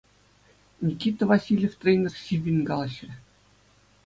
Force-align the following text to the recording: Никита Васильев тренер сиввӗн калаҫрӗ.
Никита 0.87 1.21
Васильев 1.31 1.73
тренер 1.83 2.13
сиввӗн 2.23 2.59
калаҫрӗ. 2.71 3.13